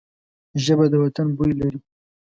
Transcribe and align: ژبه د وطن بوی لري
ژبه 0.63 0.85
د 0.91 0.93
وطن 1.03 1.27
بوی 1.37 1.51
لري 1.59 1.77